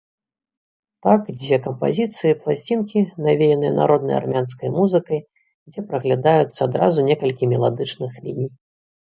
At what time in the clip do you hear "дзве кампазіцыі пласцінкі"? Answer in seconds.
1.41-2.99